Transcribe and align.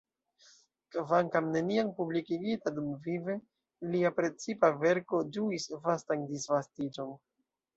Kvankam 0.93 1.49
neniam 1.55 1.91
publikigita 1.99 2.73
dumvive, 2.77 3.35
lia 3.91 4.13
precipa 4.21 4.73
verko 4.87 5.23
ĝuis 5.37 5.69
vastan 5.87 6.25
disvastiĝon. 6.33 7.17